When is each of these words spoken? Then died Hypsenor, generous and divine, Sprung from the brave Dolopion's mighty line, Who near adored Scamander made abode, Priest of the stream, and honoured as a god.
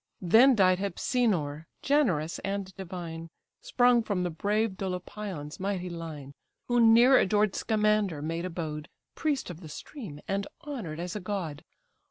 Then 0.23 0.55
died 0.55 0.79
Hypsenor, 0.79 1.67
generous 1.83 2.39
and 2.39 2.73
divine, 2.75 3.29
Sprung 3.61 4.01
from 4.01 4.23
the 4.23 4.31
brave 4.31 4.71
Dolopion's 4.75 5.59
mighty 5.59 5.91
line, 5.91 6.33
Who 6.67 6.79
near 6.79 7.19
adored 7.19 7.53
Scamander 7.55 8.19
made 8.23 8.45
abode, 8.45 8.89
Priest 9.13 9.51
of 9.51 9.59
the 9.59 9.69
stream, 9.69 10.19
and 10.27 10.47
honoured 10.65 10.99
as 10.99 11.15
a 11.15 11.19
god. 11.19 11.63